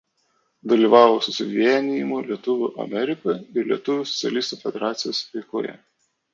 [0.71, 5.81] Dalyvavo „Susivienijimo lietuvių Amerikoje“ ir lietuvių socialistų federacijos veikloje.